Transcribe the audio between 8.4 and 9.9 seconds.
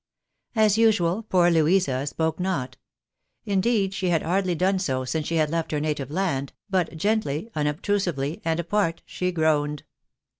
and apart, she groaned.